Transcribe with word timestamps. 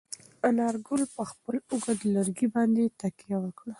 انارګل 0.49 1.01
په 1.15 1.23
خپل 1.31 1.55
اوږد 1.69 1.99
لرګي 2.15 2.47
باندې 2.55 2.83
تکیه 2.99 3.37
وکړه. 3.41 3.69